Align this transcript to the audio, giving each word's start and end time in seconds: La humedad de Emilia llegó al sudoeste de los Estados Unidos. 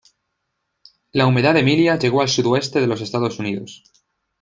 La 1.11 1.27
humedad 1.27 1.53
de 1.53 1.59
Emilia 1.59 1.95
llegó 1.99 2.23
al 2.23 2.27
sudoeste 2.27 2.81
de 2.81 2.87
los 2.87 3.01
Estados 3.01 3.37
Unidos. 3.37 3.83